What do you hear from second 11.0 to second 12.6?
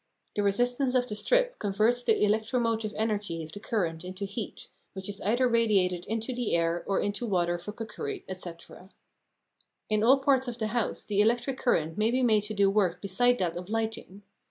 the electric current may be made to